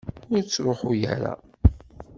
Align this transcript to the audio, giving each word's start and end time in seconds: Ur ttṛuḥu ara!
Ur 0.33 0.41
ttṛuḥu 0.41 0.91
ara! 1.13 1.33